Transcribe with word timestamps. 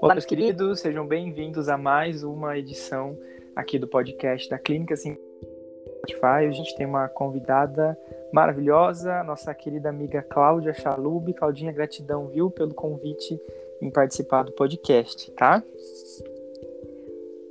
Olá, 0.00 0.14
meus 0.14 0.24
queridos, 0.24 0.80
sejam 0.80 1.06
bem-vindos 1.06 1.68
a 1.68 1.76
mais 1.76 2.22
uma 2.22 2.56
edição 2.56 3.18
aqui 3.54 3.78
do 3.78 3.86
podcast 3.86 4.48
da 4.48 4.58
Clínica 4.58 4.96
Spotify. 4.96 6.46
A 6.46 6.50
gente 6.50 6.74
tem 6.76 6.86
uma 6.86 7.08
convidada 7.08 7.98
maravilhosa, 8.32 9.22
nossa 9.24 9.54
querida 9.54 9.90
amiga 9.90 10.22
Cláudia 10.22 10.72
Chalub. 10.72 11.30
Claudinha, 11.34 11.72
gratidão, 11.72 12.28
viu, 12.28 12.50
pelo 12.50 12.72
convite 12.72 13.38
em 13.82 13.90
participar 13.90 14.44
do 14.44 14.52
podcast, 14.52 15.30
tá? 15.32 15.62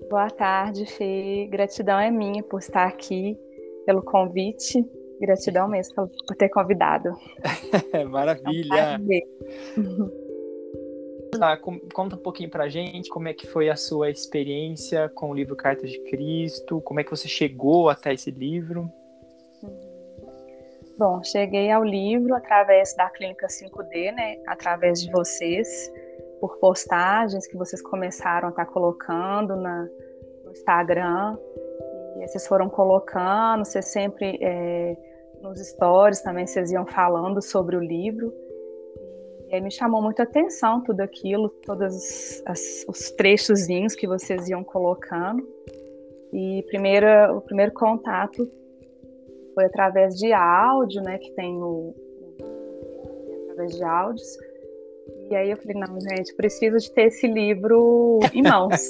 Boa 0.09 0.31
tarde, 0.31 0.85
Fê. 0.87 1.47
Gratidão 1.51 1.99
é 1.99 2.09
minha 2.09 2.41
por 2.41 2.59
estar 2.59 2.87
aqui, 2.87 3.37
pelo 3.85 4.01
convite. 4.01 4.83
Gratidão 5.19 5.67
mesmo 5.67 6.09
por 6.27 6.35
ter 6.35 6.49
convidado. 6.49 7.09
Maravilha! 8.09 8.75
É 8.75 8.97
um 8.97 10.27
ah, 11.41 11.57
conta 11.93 12.15
um 12.15 12.19
pouquinho 12.19 12.49
pra 12.49 12.69
gente 12.69 13.09
como 13.09 13.27
é 13.27 13.33
que 13.33 13.47
foi 13.47 13.69
a 13.69 13.75
sua 13.75 14.09
experiência 14.09 15.09
com 15.09 15.31
o 15.31 15.33
livro 15.33 15.55
Cartas 15.55 15.91
de 15.91 15.99
Cristo, 16.03 16.81
como 16.81 16.99
é 16.99 17.03
que 17.03 17.11
você 17.11 17.27
chegou 17.27 17.89
até 17.89 18.13
esse 18.13 18.31
livro. 18.31 18.91
Bom, 20.97 21.23
cheguei 21.23 21.69
ao 21.69 21.83
livro 21.83 22.33
através 22.33 22.95
da 22.95 23.07
Clínica 23.09 23.45
5D, 23.47 24.15
né, 24.15 24.37
através 24.47 24.99
de 24.99 25.11
vocês, 25.11 25.91
por 26.39 26.57
postagens 26.57 27.45
que 27.45 27.55
vocês 27.55 27.83
começaram 27.83 28.47
a 28.47 28.51
estar 28.51 28.65
tá 28.65 28.71
colocando 28.71 29.55
na, 29.55 29.87
no 30.43 30.51
Instagram, 30.51 31.37
vocês 32.25 32.47
foram 32.47 32.69
colocando, 32.69 33.65
vocês 33.65 33.85
sempre, 33.85 34.37
é, 34.41 34.95
nos 35.41 35.59
stories 35.59 36.21
também, 36.21 36.47
vocês 36.47 36.71
iam 36.71 36.85
falando 36.85 37.41
sobre 37.41 37.75
o 37.75 37.79
livro, 37.79 38.33
e 39.49 39.55
aí 39.55 39.61
me 39.61 39.71
chamou 39.71 40.01
muito 40.01 40.19
a 40.19 40.23
atenção 40.23 40.83
tudo 40.83 40.99
aquilo, 41.01 41.49
todos 41.65 42.43
as, 42.45 42.85
os 42.87 43.11
trechozinhos 43.11 43.95
que 43.95 44.05
vocês 44.05 44.49
iam 44.49 44.61
colocando. 44.61 45.47
E 46.33 46.63
primeira, 46.67 47.33
o 47.33 47.39
primeiro 47.39 47.71
contato 47.71 48.51
foi 49.55 49.65
através 49.65 50.15
de 50.15 50.33
áudio, 50.33 51.01
né, 51.01 51.17
que 51.17 51.31
tem 51.31 51.63
o, 51.63 51.95
através 53.43 53.77
de 53.77 53.83
áudios. 53.83 54.37
E 55.29 55.35
aí 55.35 55.49
eu 55.49 55.57
falei, 55.57 55.75
não, 55.75 55.97
gente, 56.01 56.35
preciso 56.35 56.77
de 56.77 56.91
ter 56.91 57.03
esse 57.03 57.25
livro 57.25 58.19
em 58.33 58.43
mãos. 58.43 58.81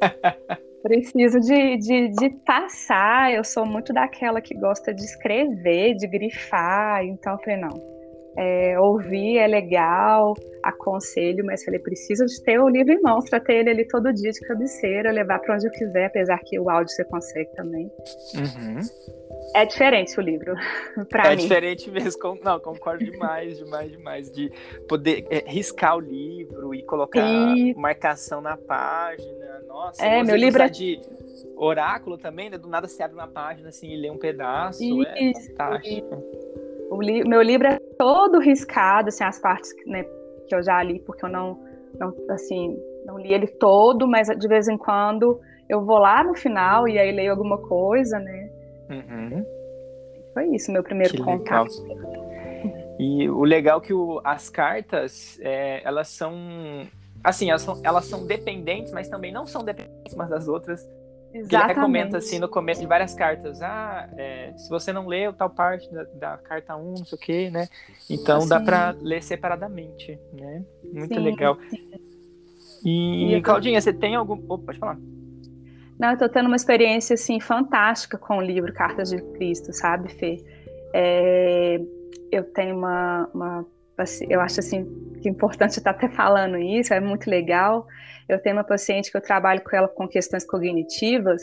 preciso 0.82 1.40
de, 1.40 1.76
de, 1.76 2.08
de, 2.08 2.30
passar. 2.44 3.32
Eu 3.32 3.44
sou 3.44 3.66
muito 3.66 3.92
daquela 3.92 4.40
que 4.40 4.54
gosta 4.54 4.92
de 4.92 5.02
escrever, 5.04 5.94
de 5.94 6.06
grifar. 6.06 7.04
Então 7.04 7.34
eu 7.34 7.38
falei, 7.38 7.56
não, 7.56 7.99
é, 8.40 8.80
ouvir 8.80 9.36
é 9.36 9.46
legal, 9.46 10.34
aconselho, 10.62 11.44
mas 11.44 11.62
falei, 11.62 11.78
preciso 11.78 12.24
de 12.24 12.42
ter 12.42 12.58
o 12.58 12.68
livro 12.68 12.92
em 12.92 13.00
mãos 13.02 13.28
para 13.28 13.38
ter 13.38 13.56
ele 13.56 13.70
ali 13.70 13.86
todo 13.86 14.10
dia 14.14 14.30
de 14.30 14.40
cabeceira, 14.40 15.12
levar 15.12 15.38
para 15.40 15.56
onde 15.56 15.66
eu 15.66 15.70
quiser, 15.70 16.06
apesar 16.06 16.38
que 16.38 16.58
o 16.58 16.70
áudio 16.70 16.94
você 16.94 17.04
consegue 17.04 17.50
também. 17.54 17.90
Uhum. 18.34 18.80
É 19.54 19.66
diferente 19.66 20.18
o 20.18 20.22
livro, 20.22 20.54
para 21.10 21.24
é 21.24 21.28
mim. 21.28 21.32
É 21.34 21.36
diferente 21.36 21.90
mesmo, 21.90 22.38
não, 22.42 22.58
concordo 22.58 23.04
demais, 23.04 23.58
demais, 23.58 23.90
demais, 23.92 24.30
de 24.30 24.50
poder 24.88 25.26
é, 25.28 25.44
riscar 25.46 25.96
o 25.96 26.00
livro 26.00 26.74
e 26.74 26.82
colocar 26.82 27.20
e... 27.56 27.74
marcação 27.74 28.40
na 28.40 28.56
página, 28.56 29.60
nossa. 29.66 30.02
É, 30.04 30.22
meu 30.22 30.36
livro 30.36 30.62
é... 30.62 30.68
de 30.68 30.98
oráculo 31.56 32.16
também, 32.16 32.48
né? 32.48 32.56
do 32.56 32.68
nada 32.68 32.88
se 32.88 33.02
abre 33.02 33.16
uma 33.16 33.28
página 33.28 33.68
assim 33.68 33.88
e 33.88 33.96
lê 33.96 34.10
um 34.10 34.18
pedaço, 34.18 34.82
é 34.82 35.24
Isso, 35.24 35.40
é 35.40 35.50
fantástico. 35.50 36.39
O 36.90 37.00
li 37.00 37.22
meu 37.26 37.40
livro 37.40 37.68
é 37.68 37.78
todo 37.98 38.40
riscado, 38.40 39.08
assim, 39.08 39.24
as 39.24 39.40
partes 39.40 39.70
né, 39.86 40.04
que 40.48 40.54
eu 40.54 40.62
já 40.62 40.82
li, 40.82 41.00
porque 41.00 41.24
eu 41.24 41.30
não, 41.30 41.58
não, 41.98 42.12
assim, 42.30 42.76
não 43.06 43.18
li 43.18 43.32
ele 43.32 43.46
todo, 43.46 44.08
mas 44.08 44.28
de 44.28 44.48
vez 44.48 44.68
em 44.68 44.76
quando 44.76 45.40
eu 45.68 45.84
vou 45.84 45.98
lá 45.98 46.24
no 46.24 46.36
final 46.36 46.88
e 46.88 46.98
aí 46.98 47.12
leio 47.12 47.30
alguma 47.30 47.58
coisa, 47.58 48.18
né? 48.18 48.50
Uhum. 48.90 49.44
Foi 50.34 50.46
isso, 50.48 50.72
meu 50.72 50.82
primeiro 50.82 51.12
que 51.12 51.22
contato. 51.22 51.70
Legal. 51.82 52.20
E 52.98 53.30
o 53.30 53.44
legal 53.44 53.78
é 53.78 53.82
que 53.82 53.94
o, 53.94 54.20
as 54.24 54.50
cartas, 54.50 55.38
é, 55.40 55.80
elas 55.86 56.08
são 56.08 56.34
assim, 57.22 57.50
elas 57.50 57.62
são, 57.62 57.80
elas 57.84 58.04
são 58.06 58.26
dependentes, 58.26 58.92
mas 58.92 59.08
também 59.08 59.32
não 59.32 59.46
são 59.46 59.64
dependentes 59.64 60.14
umas 60.14 60.28
das 60.28 60.48
outras. 60.48 60.86
Exatamente. 61.32 61.70
Ele 61.70 61.80
comenta 61.80 62.18
assim 62.18 62.38
no 62.38 62.48
começo 62.48 62.80
de 62.80 62.86
várias 62.86 63.14
cartas, 63.14 63.62
ah, 63.62 64.08
é, 64.16 64.52
se 64.56 64.68
você 64.68 64.92
não 64.92 65.06
leu 65.06 65.32
tal 65.32 65.48
parte 65.48 65.92
da, 65.92 66.02
da 66.02 66.36
carta 66.38 66.76
1, 66.76 66.90
não 66.90 67.04
sei 67.04 67.16
o 67.16 67.20
quê, 67.20 67.50
né? 67.50 67.68
Então 68.08 68.46
dá 68.48 68.60
para 68.60 68.96
ler 69.00 69.22
separadamente, 69.22 70.18
né? 70.32 70.64
Muito 70.92 71.14
sim, 71.14 71.20
legal. 71.20 71.56
Sim. 71.70 71.90
E, 72.84 73.34
e 73.34 73.42
Claudinha, 73.42 73.80
você 73.80 73.92
tem 73.92 74.16
algum. 74.16 74.34
Opa, 74.48 74.66
pode 74.66 74.78
falar. 74.78 74.98
Não, 75.98 76.12
eu 76.12 76.18
tô 76.18 76.28
tendo 76.28 76.46
uma 76.46 76.56
experiência 76.56 77.14
assim 77.14 77.38
fantástica 77.38 78.16
com 78.16 78.38
o 78.38 78.40
livro 78.40 78.72
Cartas 78.72 79.10
de 79.10 79.20
Cristo, 79.34 79.72
sabe, 79.72 80.08
Fê? 80.08 80.42
É, 80.94 81.80
eu 82.32 82.42
tenho 82.42 82.76
uma, 82.76 83.28
uma 83.34 83.66
eu 84.28 84.40
acho 84.40 84.60
assim 84.60 84.84
que 85.20 85.28
é 85.28 85.30
importante 85.30 85.78
estar 85.78 85.90
até 85.90 86.08
falando 86.08 86.56
isso, 86.56 86.94
é 86.94 87.00
muito 87.00 87.28
legal. 87.28 87.86
Eu 88.28 88.40
tenho 88.40 88.56
uma 88.56 88.64
paciente 88.64 89.10
que 89.10 89.16
eu 89.16 89.20
trabalho 89.20 89.62
com 89.62 89.76
ela 89.76 89.88
com 89.88 90.08
questões 90.08 90.44
cognitivas 90.44 91.42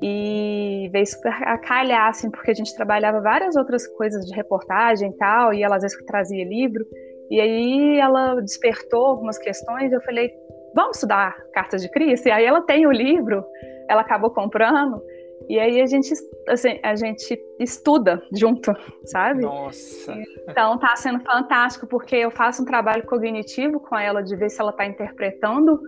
e 0.00 0.88
veio 0.92 1.06
super 1.06 1.32
a 1.32 1.58
calhar, 1.58 2.08
assim, 2.08 2.30
porque 2.30 2.50
a 2.50 2.54
gente 2.54 2.74
trabalhava 2.74 3.20
várias 3.20 3.56
outras 3.56 3.86
coisas 3.86 4.26
de 4.26 4.34
reportagem 4.34 5.10
e 5.10 5.16
tal, 5.16 5.52
e 5.52 5.62
ela 5.62 5.76
às 5.76 5.82
vezes 5.82 5.98
trazia 6.06 6.44
livro, 6.44 6.84
e 7.30 7.40
aí 7.40 7.98
ela 7.98 8.40
despertou 8.40 9.06
algumas 9.06 9.38
questões, 9.38 9.92
eu 9.92 10.00
falei, 10.02 10.32
vamos 10.74 10.96
estudar 10.96 11.36
Cartas 11.52 11.82
de 11.82 11.90
Cristo? 11.90 12.28
E 12.28 12.30
aí 12.30 12.44
ela 12.44 12.62
tem 12.62 12.86
o 12.86 12.92
livro, 12.92 13.44
ela 13.88 14.02
acabou 14.02 14.30
comprando, 14.30 15.02
e 15.48 15.58
aí 15.58 15.80
a 15.80 15.86
gente, 15.86 16.12
assim, 16.48 16.78
a 16.82 16.94
gente 16.94 17.38
estuda 17.58 18.22
junto, 18.32 18.72
sabe? 19.04 19.42
Nossa! 19.42 20.14
Então 20.48 20.78
tá 20.78 20.94
sendo 20.96 21.20
fantástico, 21.20 21.86
porque 21.86 22.16
eu 22.16 22.30
faço 22.30 22.62
um 22.62 22.64
trabalho 22.64 23.04
cognitivo 23.06 23.80
com 23.80 23.96
ela, 23.96 24.22
de 24.22 24.34
ver 24.36 24.50
se 24.50 24.60
ela 24.60 24.70
está 24.70 24.86
interpretando 24.86 25.80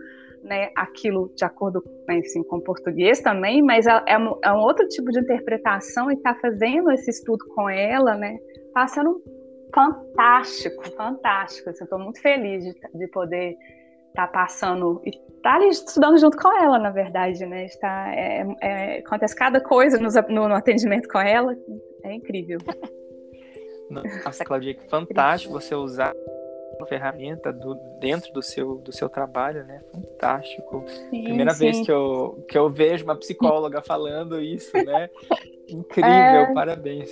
né, 0.43 0.71
aquilo 0.75 1.31
de 1.37 1.45
acordo 1.45 1.83
assim, 2.09 2.43
com 2.43 2.57
o 2.57 2.63
português 2.63 3.21
também, 3.21 3.63
mas 3.63 3.87
é, 3.87 4.03
é, 4.07 4.19
um, 4.19 4.39
é 4.43 4.53
um 4.53 4.59
outro 4.59 4.87
tipo 4.89 5.11
de 5.11 5.21
interpretação 5.21 6.11
e 6.11 6.17
tá 6.17 6.35
fazendo 6.35 6.91
esse 6.91 7.11
estudo 7.11 7.45
com 7.55 7.69
ela, 7.69 8.15
né? 8.17 8.39
Tá 8.73 8.87
sendo 8.87 9.23
fantástico, 9.75 10.91
fantástico. 10.97 11.71
Assim, 11.71 11.85
Estou 11.85 11.99
muito 11.99 12.21
feliz 12.21 12.65
de, 12.65 12.75
de 12.95 13.07
poder 13.09 13.57
estar 14.11 14.27
tá 14.27 14.33
passando 14.33 15.01
e 15.05 15.11
estar 15.11 15.23
tá 15.43 15.55
ali 15.57 15.69
estudando 15.69 16.19
junto 16.19 16.37
com 16.37 16.53
ela, 16.63 16.79
na 16.79 16.91
verdade, 16.91 17.45
né? 17.47 17.65
Está, 17.65 18.15
é, 18.15 18.47
é, 18.61 18.99
acontece 18.99 19.35
cada 19.35 19.61
coisa 19.61 19.99
no, 19.99 20.09
no, 20.29 20.49
no, 20.49 20.55
atendimento 20.55 21.09
com 21.09 21.19
ela, 21.19 21.57
é 22.05 22.13
incrível. 22.13 22.59
Nossa, 23.91 24.45
Claudia, 24.45 24.75
que 24.75 24.89
fantástico 24.89 25.53
você 25.53 25.75
usar 25.75 26.15
uma 26.79 26.87
ferramenta 26.87 27.53
do, 27.53 27.75
dentro 27.99 28.33
do 28.33 28.43
seu, 28.43 28.77
do 28.77 28.93
seu 28.93 29.09
trabalho, 29.09 29.65
né? 29.65 29.81
Fantástico. 29.93 30.85
Sim, 30.87 31.25
Primeira 31.25 31.53
sim. 31.53 31.65
vez 31.65 31.81
que 31.85 31.91
eu, 31.91 32.45
que 32.49 32.57
eu 32.57 32.71
vejo 32.71 33.05
uma 33.05 33.17
psicóloga 33.17 33.83
falando 33.83 34.41
isso, 34.41 34.73
né? 34.77 35.11
Incrível, 35.69 36.11
é... 36.11 36.55
parabéns. 36.55 37.11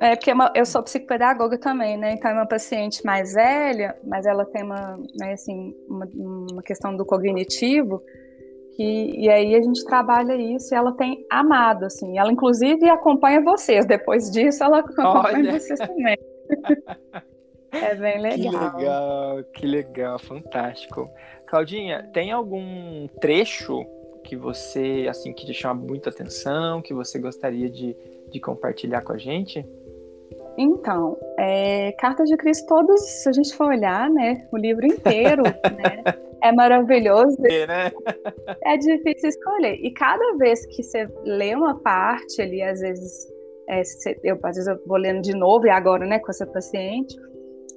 É 0.00 0.14
porque 0.14 0.30
eu 0.54 0.66
sou 0.66 0.82
psicopedagoga 0.82 1.58
também, 1.58 1.96
né? 1.96 2.12
Então 2.12 2.30
é 2.30 2.34
uma 2.34 2.46
paciente 2.46 3.04
mais 3.04 3.32
velha, 3.32 3.96
mas 4.04 4.26
ela 4.26 4.44
tem 4.44 4.62
uma, 4.62 4.98
né, 5.18 5.32
assim, 5.32 5.74
uma, 5.88 6.06
uma 6.14 6.62
questão 6.62 6.94
do 6.94 7.04
cognitivo, 7.04 8.02
que, 8.76 9.14
e 9.18 9.30
aí 9.30 9.54
a 9.54 9.62
gente 9.62 9.82
trabalha 9.86 10.34
isso 10.34 10.74
e 10.74 10.76
ela 10.76 10.92
tem 10.92 11.24
amado, 11.30 11.86
assim. 11.86 12.18
Ela, 12.18 12.30
inclusive, 12.30 12.88
acompanha 12.90 13.40
vocês. 13.40 13.86
Depois 13.86 14.30
disso, 14.30 14.62
ela 14.62 14.80
acompanha 14.80 15.38
Olha. 15.38 15.52
vocês 15.52 15.78
também. 15.78 16.18
É 17.72 17.94
bem 17.94 18.20
legal. 18.20 18.38
Que 18.38 18.78
legal, 18.78 19.44
que 19.54 19.66
legal, 19.66 20.18
fantástico. 20.18 21.10
Claudinha, 21.46 22.08
tem 22.12 22.32
algum 22.32 23.08
trecho 23.20 23.84
que 24.24 24.36
você, 24.36 25.06
assim, 25.08 25.32
que 25.32 25.46
te 25.46 25.54
chama 25.54 25.74
muita 25.74 26.10
atenção, 26.10 26.82
que 26.82 26.92
você 26.92 27.18
gostaria 27.18 27.70
de, 27.70 27.96
de 28.30 28.40
compartilhar 28.40 29.02
com 29.02 29.12
a 29.12 29.18
gente? 29.18 29.64
Então, 30.58 31.18
é, 31.38 31.92
Cartas 31.98 32.28
de 32.28 32.36
Cristo, 32.36 32.66
todos, 32.66 33.00
se 33.00 33.28
a 33.28 33.32
gente 33.32 33.54
for 33.54 33.68
olhar, 33.68 34.08
né, 34.10 34.46
o 34.52 34.56
livro 34.56 34.86
inteiro, 34.86 35.42
né, 35.76 36.02
é 36.42 36.52
maravilhoso. 36.52 37.36
É, 37.46 37.66
né? 37.66 37.92
é 38.62 38.76
difícil 38.76 39.28
escolher. 39.28 39.74
E 39.74 39.92
cada 39.92 40.36
vez 40.38 40.64
que 40.66 40.82
você 40.82 41.06
lê 41.24 41.54
uma 41.54 41.78
parte 41.80 42.40
ali, 42.40 42.62
às 42.62 42.80
vezes, 42.80 43.26
é, 43.68 43.82
eu, 44.24 44.38
às 44.42 44.56
vezes 44.56 44.66
eu 44.66 44.78
vou 44.86 44.96
lendo 44.96 45.20
de 45.20 45.36
novo, 45.36 45.66
e 45.66 45.70
agora, 45.70 46.06
né, 46.06 46.18
com 46.18 46.30
essa 46.30 46.46
paciente, 46.46 47.14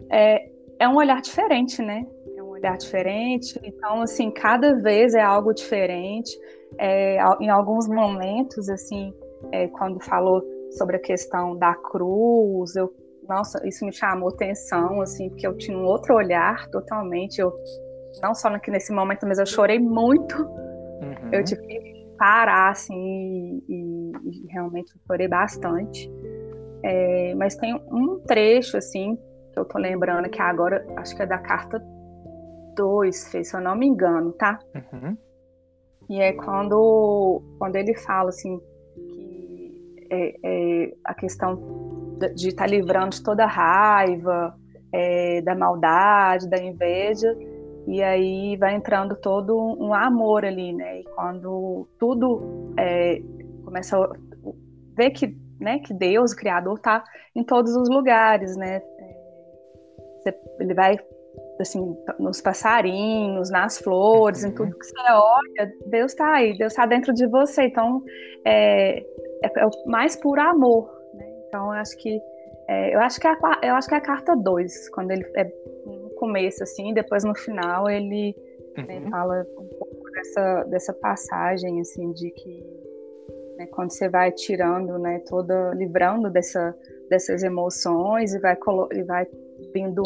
é, 0.09 0.49
é 0.79 0.87
um 0.87 0.95
olhar 0.95 1.21
diferente, 1.21 1.81
né? 1.81 2.05
É 2.37 2.41
um 2.41 2.49
olhar 2.51 2.77
diferente. 2.77 3.59
Então, 3.63 4.01
assim, 4.01 4.31
cada 4.31 4.75
vez 4.75 5.13
é 5.13 5.21
algo 5.21 5.53
diferente. 5.53 6.31
É, 6.77 7.17
em 7.41 7.49
alguns 7.49 7.87
momentos, 7.89 8.69
assim, 8.69 9.13
é, 9.51 9.67
quando 9.67 9.99
falou 9.99 10.41
sobre 10.71 10.97
a 10.97 10.99
questão 10.99 11.57
da 11.57 11.73
cruz, 11.75 12.75
eu 12.75 12.93
nossa, 13.29 13.65
isso 13.67 13.85
me 13.85 13.93
chamou 13.93 14.29
atenção, 14.29 15.01
assim, 15.01 15.29
porque 15.29 15.45
eu 15.45 15.55
tinha 15.55 15.77
um 15.77 15.85
outro 15.85 16.15
olhar 16.15 16.67
totalmente. 16.71 17.39
Eu, 17.39 17.53
não 18.23 18.33
só 18.33 18.49
nesse 18.49 18.91
momento, 18.91 19.27
mas 19.27 19.37
eu 19.37 19.45
chorei 19.45 19.77
muito. 19.77 20.35
Uhum. 20.43 21.29
Eu 21.31 21.43
tive 21.43 21.61
que 21.61 22.07
parar, 22.17 22.71
assim, 22.71 23.61
e, 23.69 24.11
e, 24.25 24.47
realmente 24.51 24.91
chorei 25.05 25.27
bastante. 25.27 26.11
É, 26.83 27.35
mas 27.35 27.55
tem 27.55 27.75
um 27.75 28.19
trecho, 28.21 28.77
assim, 28.77 29.15
que 29.53 29.59
eu 29.59 29.65
tô 29.65 29.77
lembrando, 29.77 30.27
que 30.27 30.41
agora, 30.41 30.83
acho 30.97 31.15
que 31.15 31.21
é 31.21 31.27
da 31.27 31.37
carta 31.37 31.79
2, 32.75 33.15
se 33.15 33.53
eu 33.53 33.61
não 33.61 33.75
me 33.75 33.85
engano, 33.85 34.31
tá? 34.33 34.57
Uhum. 34.73 35.15
E 36.09 36.19
é 36.19 36.33
quando, 36.33 37.43
quando 37.59 37.75
ele 37.75 37.95
fala, 37.95 38.29
assim, 38.29 38.59
é, 40.09 40.35
é 40.43 40.93
a 41.03 41.13
questão 41.13 41.55
de 42.35 42.49
estar 42.49 42.65
tá 42.65 42.69
livrando 42.69 43.11
de 43.11 43.23
toda 43.23 43.43
a 43.43 43.47
raiva, 43.47 44.55
é, 44.91 45.41
da 45.41 45.55
maldade, 45.55 46.49
da 46.49 46.57
inveja, 46.57 47.35
e 47.87 48.03
aí 48.03 48.57
vai 48.57 48.75
entrando 48.75 49.15
todo 49.15 49.57
um 49.57 49.93
amor 49.93 50.45
ali, 50.45 50.73
né? 50.73 50.99
E 51.01 51.03
quando 51.15 51.87
tudo 51.97 52.73
é, 52.77 53.21
começa 53.63 53.97
a 53.97 54.11
ver 54.95 55.11
que, 55.11 55.35
né, 55.59 55.79
que 55.79 55.93
Deus, 55.93 56.31
o 56.31 56.35
Criador, 56.35 56.77
está 56.77 57.03
em 57.35 57.43
todos 57.43 57.75
os 57.75 57.89
lugares, 57.89 58.55
né? 58.55 58.81
É, 60.25 60.35
ele 60.59 60.73
vai 60.73 60.99
assim, 61.59 61.95
nos 62.19 62.39
passarinhos, 62.41 63.49
nas 63.49 63.77
flores, 63.77 64.43
uhum. 64.43 64.49
em 64.49 64.53
tudo 64.53 64.77
que 64.77 64.85
você 64.85 64.93
olha, 65.11 65.73
Deus 65.87 66.11
está 66.11 66.35
aí, 66.35 66.57
Deus 66.57 66.71
está 66.71 66.85
dentro 66.85 67.13
de 67.13 67.27
você. 67.27 67.63
Então, 67.63 68.03
é, 68.45 69.03
é, 69.43 69.47
é, 69.47 69.69
mais 69.85 70.15
puro 70.15 70.41
amor, 70.41 70.99
então, 71.49 71.73
eu 71.73 71.79
acho 71.79 71.97
que 71.97 72.21
é, 72.67 72.95
eu 72.95 72.99
acho 72.99 73.19
que 73.19 73.27
é 73.27 73.31
a, 73.31 73.59
eu 73.63 73.73
acho 73.73 73.87
que 73.87 73.95
é 73.95 73.97
a 73.97 74.01
carta 74.01 74.35
2, 74.35 74.89
quando 74.89 75.09
ele 75.09 75.25
é 75.35 75.43
no 75.85 76.11
começo, 76.11 76.61
assim, 76.61 76.93
depois 76.93 77.23
no 77.23 77.35
final 77.35 77.89
ele, 77.89 78.35
uhum. 78.77 78.85
né, 78.85 79.09
fala 79.09 79.43
um 79.57 79.67
pouco 79.67 80.11
dessa, 80.11 80.63
dessa 80.65 80.93
passagem, 80.93 81.81
assim, 81.81 82.11
de 82.13 82.29
que 82.29 82.79
né, 83.57 83.65
quando 83.71 83.91
você 83.91 84.07
vai 84.07 84.31
tirando, 84.31 84.99
né, 84.99 85.19
toda, 85.27 85.73
livrando 85.73 86.29
dessa, 86.29 86.75
dessas 87.09 87.41
emoções 87.41 88.35
e 88.35 88.39
vai, 88.39 88.55
e 88.93 89.03
vai 89.03 89.25
vindo 89.73 90.03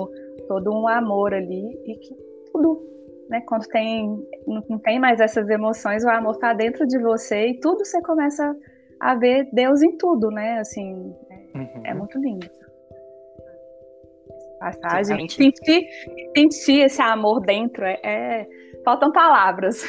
todo 0.47 0.71
um 0.71 0.87
amor 0.87 1.33
ali 1.33 1.77
e 1.85 1.95
que 1.97 2.15
tudo, 2.49 2.81
né, 3.29 3.41
quando 3.41 3.67
tem, 3.67 4.25
não 4.47 4.79
tem 4.79 4.99
mais 4.99 5.19
essas 5.19 5.49
emoções, 5.49 6.05
o 6.05 6.09
amor 6.09 6.35
está 6.35 6.53
dentro 6.53 6.87
de 6.87 6.97
você 6.97 7.47
e 7.47 7.59
tudo 7.59 7.83
você 7.83 8.01
começa 8.01 8.45
a 8.49 8.55
ver 9.15 9.49
Deus 9.51 9.81
em 9.81 9.97
tudo, 9.97 10.29
né, 10.29 10.59
assim, 10.59 11.13
Uhum. 11.55 11.81
É 11.83 11.93
muito 11.93 12.17
lindo. 12.17 12.49
Passagem. 14.59 15.29
Sentir, 15.29 15.85
sentir 16.35 16.81
esse 16.85 17.01
amor 17.01 17.41
dentro 17.41 17.83
é, 17.83 17.99
é... 18.03 18.47
faltam 18.83 19.11
palavras. 19.11 19.83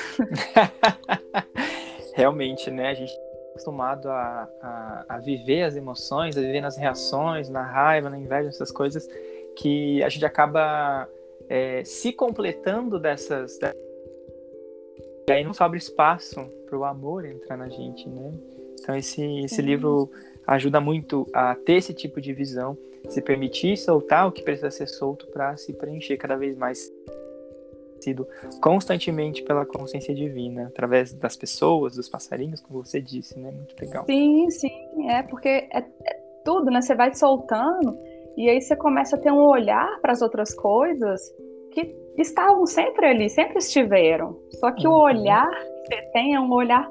Realmente, 2.14 2.70
né? 2.70 2.90
A 2.90 2.94
gente 2.94 3.12
é 3.12 3.50
acostumado 3.50 4.08
a, 4.08 4.49
a, 4.61 5.05
a, 5.08 5.19
viver 5.19 5.62
as 5.62 5.76
emoções, 5.76 6.37
a 6.37 6.40
viver 6.40 6.60
nas 6.60 6.76
reações, 6.76 7.49
na 7.49 7.62
raiva, 7.62 8.10
na 8.10 8.19
inveja, 8.19 8.49
essas 8.49 8.70
coisas, 8.70 9.08
que 9.56 10.02
a 10.02 10.08
gente 10.08 10.26
acaba 10.26 11.08
é, 11.49 11.82
se 11.84 12.12
completando 12.12 12.99
dessas. 12.99 13.58
E 15.28 15.32
aí 15.32 15.44
não 15.44 15.55
sobra 15.55 15.78
espaço 15.78 16.44
para 16.67 16.76
o 16.76 16.84
amor 16.84 17.25
entrar 17.25 17.56
na 17.56 17.69
gente, 17.69 18.08
né? 18.08 18.32
Então 18.84 18.94
esse, 18.94 19.40
esse 19.40 19.62
livro 19.62 20.10
ajuda 20.46 20.78
muito 20.78 21.26
a 21.32 21.54
ter 21.54 21.76
esse 21.76 21.94
tipo 21.94 22.20
de 22.20 22.34
visão, 22.34 22.76
se 23.08 23.20
permitir 23.22 23.78
soltar 23.78 24.28
o 24.28 24.32
que 24.32 24.42
precisa 24.42 24.70
ser 24.70 24.86
solto 24.86 25.26
para 25.28 25.56
se 25.56 25.72
preencher 25.72 26.19
cada 26.19 26.36
vez 26.36 26.56
mais 26.56 26.92
sido 28.00 28.28
constantemente 28.60 29.42
pela 29.42 29.64
consciência 29.64 30.14
divina, 30.14 30.66
através 30.66 31.14
das 31.14 31.34
pessoas, 31.34 31.96
dos 31.96 32.06
passarinhos, 32.06 32.60
como 32.60 32.84
você 32.84 33.00
disse, 33.00 33.38
né? 33.38 33.50
Muito 33.50 33.75
legal. 33.81 34.04
Sim, 34.04 34.50
sim, 34.50 35.08
é 35.08 35.22
porque 35.22 35.48
é, 35.48 35.78
é 35.78 36.20
tudo, 36.44 36.70
né? 36.70 36.82
Você 36.82 36.94
vai 36.94 37.14
soltando 37.14 37.96
e 38.36 38.50
aí 38.50 38.60
você 38.60 38.76
começa 38.76 39.16
a 39.16 39.19
ter 39.19 39.32
um 39.32 39.46
olhar 39.46 39.98
para 40.02 40.12
as 40.12 40.20
outras 40.20 40.54
coisas 40.54 41.32
que 41.72 41.96
estavam 42.19 42.66
sempre 42.66 43.06
ali, 43.06 43.31
sempre 43.31 43.58
estiveram. 43.58 44.38
Só 44.60 44.70
que 44.70 44.86
uhum. 44.86 44.94
o 44.94 45.02
olhar 45.02 45.50
que 45.50 45.94
você 45.94 46.02
tem 46.12 46.34
é 46.34 46.40
um 46.40 46.52
olhar 46.52 46.86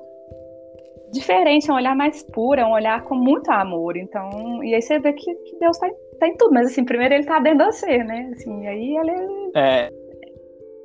diferente, 1.13 1.69
é 1.69 1.73
um 1.73 1.77
olhar 1.77 1.95
mais 1.95 2.23
puro, 2.23 2.59
é 2.59 2.65
um 2.65 2.73
olhar 2.73 3.03
com 3.03 3.15
muito 3.15 3.49
amor. 3.49 3.95
Então, 3.95 4.63
e 4.63 4.73
aí 4.73 4.81
você 4.81 4.99
vê 4.99 5.13
que, 5.13 5.33
que 5.35 5.57
Deus 5.59 5.77
está 5.77 5.87
em, 5.87 5.95
tá 6.19 6.27
em, 6.27 6.35
tudo, 6.35 6.53
mas 6.53 6.67
assim, 6.67 6.83
primeiro 6.83 7.13
ele 7.13 7.21
está 7.21 7.39
dentro 7.39 7.59
de 7.59 7.65
você, 7.65 8.03
né? 8.03 8.31
Assim, 8.33 8.67
aí 8.67 8.97
ele 8.97 9.11
é. 9.55 9.89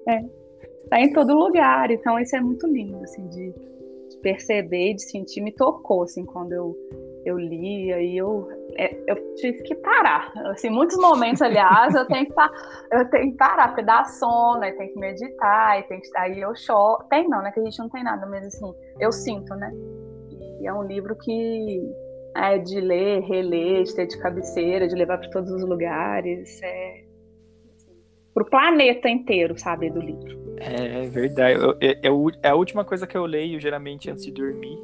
é 0.07 0.25
tá 0.89 1.01
em 1.01 1.13
todo 1.13 1.35
lugar. 1.35 1.91
Então, 1.91 2.19
isso 2.19 2.37
é 2.37 2.41
muito 2.41 2.67
lindo, 2.67 3.03
assim, 3.03 3.27
de, 3.29 3.53
de 4.09 4.17
perceber, 4.23 4.95
de 4.95 5.03
sentir, 5.03 5.41
me 5.41 5.53
tocou, 5.53 6.03
assim, 6.03 6.25
quando 6.25 6.53
eu, 6.53 6.77
eu 7.25 7.39
li, 7.39 7.93
aí 7.93 8.17
eu, 8.17 8.49
é, 8.77 8.97
eu 9.07 9.35
tive 9.35 9.63
que 9.63 9.75
parar. 9.75 10.33
Assim, 10.47 10.71
muitos 10.71 10.97
momentos, 10.97 11.43
aliás, 11.43 11.95
eu 11.95 12.07
tenho 12.07 12.27
que, 12.27 12.33
eu 12.93 13.11
tenho 13.11 13.31
que 13.33 13.37
parar, 13.37 13.69
porque 13.69 13.83
dá 13.83 14.05
sono, 14.05 14.63
aí 14.63 14.73
tem 14.73 14.89
que 14.89 14.99
meditar, 14.99 15.71
aí, 15.71 15.83
tem 15.85 16.01
que, 16.01 16.09
aí 16.17 16.41
eu 16.41 16.55
choro. 16.57 17.05
Tem 17.11 17.29
não, 17.29 17.43
né? 17.43 17.51
Que 17.53 17.61
a 17.61 17.65
gente 17.65 17.79
não 17.79 17.89
tem 17.89 18.03
nada, 18.03 18.27
mas 18.27 18.47
assim, 18.47 18.73
eu 18.99 19.13
sinto, 19.13 19.55
né? 19.55 19.71
E 20.61 20.67
é 20.67 20.73
um 20.73 20.83
livro 20.83 21.17
que 21.17 21.81
é 22.35 22.59
de 22.59 22.81
ler, 22.81 23.21
reler, 23.23 23.85
de 23.85 23.95
ter 23.95 24.07
de 24.07 24.19
cabeceira, 24.19 24.87
de 24.87 24.95
levar 24.95 25.19
para 25.19 25.31
todos 25.31 25.51
os 25.51 25.63
lugares. 25.63 26.61
É 26.63 27.09
para 28.39 28.45
o 28.45 28.51
planeta 28.51 29.09
inteiro, 29.09 29.59
sabe, 29.59 29.91
do 29.91 30.01
livro. 30.01 30.57
É 30.59 31.03
verdade. 31.09 31.61
É, 31.81 31.91
é, 31.91 32.11
é, 32.43 32.49
a 32.49 32.55
última 32.55 32.85
coisa 32.85 33.05
que 33.05 33.17
eu 33.17 33.27
leio 33.27 33.59
geralmente 33.59 34.09
antes 34.09 34.25
de 34.25 34.31
dormir. 34.31 34.79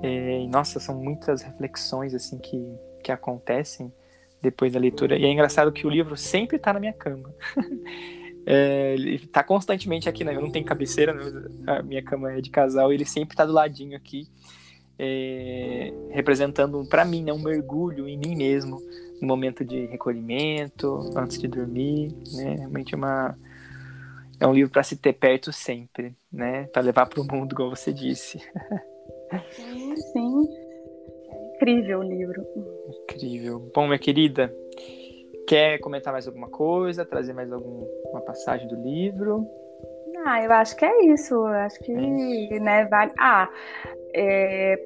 É, 0.00 0.46
nossa, 0.48 0.78
são 0.78 0.96
muitas 0.96 1.42
reflexões 1.42 2.14
assim 2.14 2.38
que, 2.38 2.64
que 3.02 3.10
acontecem 3.10 3.92
depois 4.40 4.74
da 4.74 4.78
leitura. 4.78 5.18
E 5.18 5.24
é 5.24 5.28
engraçado 5.28 5.72
que 5.72 5.88
o 5.88 5.90
livro 5.90 6.16
sempre 6.16 6.56
está 6.56 6.72
na 6.72 6.80
minha 6.80 6.92
cama. 6.92 7.34
É, 8.50 8.94
ele 8.94 9.16
está 9.16 9.44
constantemente 9.44 10.08
aqui, 10.08 10.24
né? 10.24 10.34
Eu 10.34 10.40
não 10.40 10.50
tenho 10.50 10.64
cabeceira, 10.64 11.12
né? 11.12 11.22
a 11.66 11.82
minha 11.82 12.02
cama 12.02 12.32
é 12.32 12.40
de 12.40 12.48
casal, 12.48 12.90
ele 12.90 13.04
sempre 13.04 13.34
está 13.34 13.44
do 13.44 13.52
ladinho 13.52 13.94
aqui 13.94 14.26
é, 14.98 15.92
representando 16.10 16.84
para 16.86 17.04
mim 17.04 17.22
né, 17.22 17.32
um 17.32 17.38
mergulho 17.38 18.08
em 18.08 18.18
mim 18.18 18.34
mesmo 18.36 18.82
no 19.20 19.26
momento 19.26 19.64
de 19.64 19.86
recolhimento, 19.86 21.10
antes 21.16 21.38
de 21.38 21.48
dormir, 21.48 22.14
né? 22.32 22.56
Realmente 22.58 22.94
é 22.94 22.96
uma 22.96 23.36
é 24.40 24.46
um 24.46 24.54
livro 24.54 24.70
para 24.70 24.84
se 24.84 24.96
ter 24.96 25.12
perto 25.14 25.52
sempre, 25.52 26.14
né? 26.32 26.68
Para 26.72 26.82
levar 26.82 27.06
para 27.06 27.20
o 27.20 27.24
mundo, 27.24 27.56
como 27.56 27.74
você 27.74 27.92
disse. 27.92 28.38
Sim, 29.50 29.96
sim. 29.96 30.48
É 31.30 31.56
incrível 31.56 31.98
o 31.98 32.02
livro. 32.02 32.46
Incrível. 33.02 33.70
Bom, 33.74 33.86
minha 33.86 33.98
querida, 33.98 34.54
quer 35.46 35.78
comentar 35.80 36.12
mais 36.12 36.28
alguma 36.28 36.48
coisa, 36.48 37.04
trazer 37.04 37.32
mais 37.32 37.52
alguma 37.52 38.20
passagem 38.24 38.68
do 38.68 38.76
livro? 38.76 39.44
Ah, 40.24 40.42
eu 40.42 40.52
acho 40.52 40.76
que 40.76 40.84
é 40.84 41.06
isso. 41.06 41.34
Eu 41.34 41.46
acho 41.46 41.78
que, 41.80 41.92
é 41.92 42.60
né, 42.60 42.84
vale. 42.84 43.12
Ah, 43.18 43.50
é, 44.14 44.76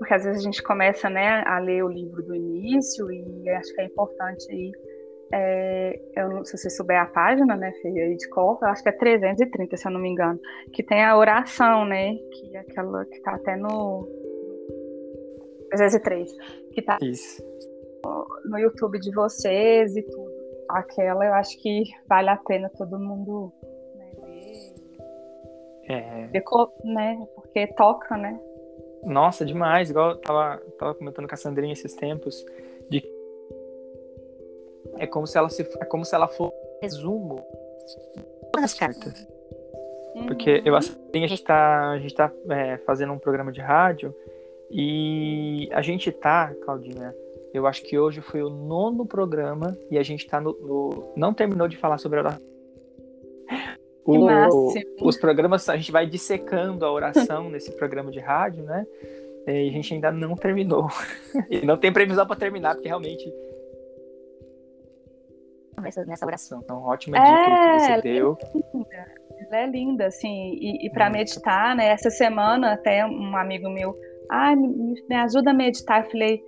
porque 0.00 0.14
às 0.14 0.24
vezes 0.24 0.40
a 0.40 0.42
gente 0.42 0.62
começa 0.62 1.10
né, 1.10 1.42
a 1.44 1.58
ler 1.58 1.84
o 1.84 1.88
livro 1.88 2.22
do 2.22 2.34
início 2.34 3.12
e 3.12 3.50
acho 3.50 3.74
que 3.74 3.82
é 3.82 3.84
importante 3.84 4.50
aí. 4.50 4.72
É, 5.30 6.00
eu 6.16 6.30
não 6.30 6.42
sei 6.42 6.56
se 6.56 6.70
você 6.70 6.76
souber 6.76 6.98
a 6.98 7.04
página, 7.04 7.54
né, 7.54 7.70
Fê, 7.82 8.16
de 8.16 8.28
cor, 8.30 8.58
eu 8.62 8.68
acho 8.68 8.82
que 8.82 8.88
é 8.88 8.92
330, 8.92 9.76
se 9.76 9.86
eu 9.86 9.92
não 9.92 10.00
me 10.00 10.08
engano, 10.08 10.40
que 10.72 10.82
tem 10.82 11.04
a 11.04 11.16
oração, 11.16 11.84
né, 11.84 12.14
que 12.14 12.56
é 12.56 12.60
aquela 12.60 13.04
que 13.04 13.20
tá 13.20 13.34
até 13.34 13.56
no 13.56 14.08
303, 15.68 16.32
que 16.72 16.80
tá 16.80 16.96
Isso. 17.02 17.44
No, 18.46 18.58
YouTube 18.58 18.98
de 18.98 19.14
vocês 19.14 19.94
e 19.94 20.02
tudo. 20.02 20.32
Aquela 20.70 21.26
eu 21.26 21.34
acho 21.34 21.60
que 21.60 21.82
vale 22.08 22.30
a 22.30 22.38
pena 22.38 22.70
todo 22.70 22.98
mundo 22.98 23.52
né, 23.96 24.10
ver. 25.86 26.30
É. 26.32 26.42
Né, 26.84 27.26
porque 27.36 27.66
toca, 27.74 28.16
né, 28.16 28.40
nossa, 29.04 29.44
demais. 29.44 29.90
Igual 29.90 30.10
eu 30.10 30.16
tava, 30.16 30.62
tava 30.78 30.94
comentando 30.94 31.28
com 31.28 31.34
a 31.34 31.38
Sandrinha 31.38 31.72
esses 31.72 31.94
tempos, 31.94 32.44
de 32.88 33.02
é 34.98 35.06
como 35.06 35.26
se 35.26 35.38
ela 35.38 35.48
se 35.48 35.62
é 35.62 35.84
como 35.84 36.04
se 36.04 36.14
ela 36.14 36.28
fosse 36.28 36.54
resumo 36.82 37.44
das 38.54 38.74
cartas. 38.74 39.26
Uhum. 40.14 40.26
Porque 40.26 40.62
eu 40.64 40.74
a 40.76 40.82
Sandrinha, 40.82 41.26
a 41.26 41.28
gente 41.28 41.44
tá, 41.44 41.90
a 41.90 41.98
gente 41.98 42.14
tá 42.14 42.32
é, 42.50 42.78
fazendo 42.78 43.12
um 43.12 43.18
programa 43.18 43.52
de 43.52 43.60
rádio 43.60 44.14
e 44.70 45.68
a 45.72 45.82
gente 45.82 46.12
tá, 46.12 46.54
Claudinha, 46.64 47.14
eu 47.52 47.66
acho 47.66 47.82
que 47.82 47.98
hoje 47.98 48.20
foi 48.20 48.42
o 48.42 48.50
nono 48.50 49.06
programa 49.06 49.76
e 49.90 49.98
a 49.98 50.02
gente 50.02 50.26
tá 50.26 50.40
no, 50.40 50.52
no 50.60 51.12
não 51.16 51.34
terminou 51.34 51.66
de 51.66 51.76
falar 51.76 51.98
sobre 51.98 52.18
a 52.18 52.22
oração 52.22 52.50
o, 54.04 54.72
os 55.02 55.16
programas, 55.16 55.68
a 55.68 55.76
gente 55.76 55.92
vai 55.92 56.06
dissecando 56.06 56.84
a 56.84 56.92
oração 56.92 57.48
nesse 57.50 57.72
programa 57.72 58.10
de 58.10 58.20
rádio, 58.20 58.64
né? 58.64 58.86
E 59.46 59.68
a 59.68 59.72
gente 59.72 59.94
ainda 59.94 60.10
não 60.10 60.34
terminou. 60.36 60.88
e 61.50 61.64
não 61.64 61.76
tem 61.76 61.92
previsão 61.92 62.26
para 62.26 62.36
terminar, 62.36 62.74
porque 62.74 62.88
realmente 62.88 63.32
nessa, 66.06 66.26
oração. 66.26 66.60
Então, 66.62 66.82
ótima 66.82 67.18
dica 67.18 67.30
é, 67.30 67.44
que 67.44 67.80
você 67.80 67.92
é 67.92 68.02
deu. 68.02 68.38
Linda. 68.74 69.20
Ela 69.46 69.62
é 69.62 69.66
linda, 69.66 70.06
assim, 70.06 70.52
e, 70.60 70.86
e 70.86 70.90
para 70.90 71.08
meditar, 71.10 71.74
né? 71.74 71.88
Essa 71.88 72.10
semana 72.10 72.74
até 72.74 73.04
um 73.06 73.34
amigo 73.36 73.70
meu, 73.70 73.96
ah, 74.30 74.54
me, 74.54 74.94
me 75.08 75.16
ajuda 75.16 75.50
a 75.50 75.54
meditar. 75.54 76.04
Eu 76.04 76.10
falei, 76.10 76.44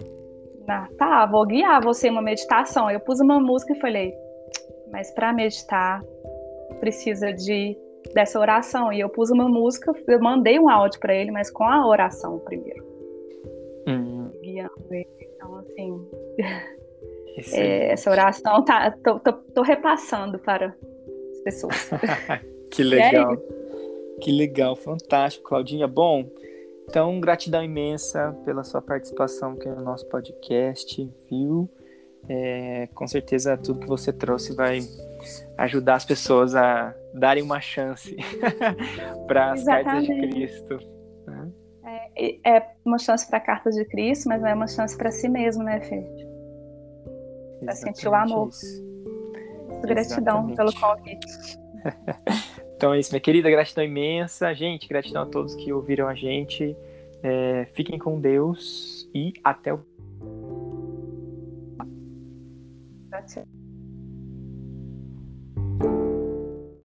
ah, 0.69 0.87
tá, 0.99 1.27
vou 1.27 1.47
guiar 1.47 1.83
você 1.83 2.11
uma 2.11 2.23
meditação. 2.23 2.91
Eu 2.91 3.01
pus 3.01 3.19
uma 3.21 3.41
música 3.41 3.73
e 3.73 3.81
falei, 3.81 4.15
mas 4.91 5.11
para 5.15 5.33
meditar 5.33 6.03
precisa 6.75 7.33
de 7.33 7.77
dessa 8.15 8.39
oração. 8.39 8.93
E 8.93 9.01
eu 9.01 9.09
pus 9.09 9.31
uma 9.31 9.49
música, 9.49 9.93
eu 10.07 10.21
mandei 10.21 10.59
um 10.59 10.69
áudio 10.69 11.01
para 11.01 11.15
ele, 11.15 11.31
mas 11.31 11.51
com 11.51 11.65
a 11.65 11.87
oração 11.87 12.39
primeiro. 12.41 12.85
Hum. 13.87 14.31
Então, 14.43 15.57
assim, 15.57 16.09
é, 17.53 17.93
essa 17.93 18.11
oração 18.11 18.65
tá, 18.65 18.91
tô, 19.03 19.19
tô, 19.21 19.33
tô, 19.33 19.63
repassando 19.63 20.39
para 20.39 20.75
as 21.31 21.41
pessoas. 21.43 21.91
que 22.71 22.83
legal. 22.83 23.37
Que 24.21 24.31
legal, 24.31 24.77
fantástico, 24.77 25.49
Claudinha. 25.49 25.89
Bom, 25.89 26.29
então, 26.89 27.19
gratidão 27.21 27.63
imensa 27.63 28.37
pela 28.45 28.63
sua 28.63 28.83
participação 28.83 29.53
aqui 29.53 29.69
no 29.69 29.83
nosso 29.83 30.07
podcast, 30.09 31.11
viu? 31.29 31.69
É, 32.29 32.89
com 32.95 33.07
certeza 33.07 33.57
tudo 33.57 33.81
que 33.81 33.87
você 33.89 34.13
trouxe 34.13 34.55
vai 34.55 34.79
ajudar 35.59 35.97
as 35.97 36.05
pessoas 36.05 36.55
a 36.55 36.95
darem 37.15 37.43
uma 37.43 37.61
chance 37.61 38.17
para 39.27 39.53
as 39.53 39.65
cartas 39.65 40.05
de 40.07 40.29
Cristo. 40.29 40.79
Né? 41.27 41.53
É, 42.17 42.57
é, 42.57 42.71
uma 42.85 42.99
chance 42.99 43.27
para 43.27 43.39
a 43.39 43.41
carta 43.41 43.71
de 43.71 43.85
Cristo, 43.87 44.29
mas 44.29 44.43
é 44.43 44.55
uma 44.55 44.67
chance 44.67 44.97
para 44.97 45.11
si 45.11 45.29
mesmo, 45.29 45.63
né, 45.63 45.81
Fê? 45.81 46.05
Para 47.61 47.75
sentir 47.75 48.09
o 48.09 48.15
amor. 48.15 48.49
Isso. 48.49 48.83
Gratidão 49.83 50.51
Exatamente. 50.51 50.57
pelo 50.57 50.73
convite. 50.81 51.27
então 52.77 52.95
é 52.95 53.01
isso, 53.01 53.11
minha 53.11 53.21
querida, 53.21 53.51
gratidão 53.51 53.85
imensa. 53.85 54.55
Gente, 54.55 54.89
gratidão 54.89 55.23
a 55.23 55.27
todos 55.27 55.55
que 55.55 55.73
ouviram 55.73 56.09
a 56.09 56.15
gente. 56.15 56.77
É, 57.23 57.67
fiquem 57.73 57.99
com 57.99 58.21
Deus 58.21 59.09
e 59.15 59.33
até 59.45 59.73
o. 59.73 59.81
Gratidão. 63.09 63.62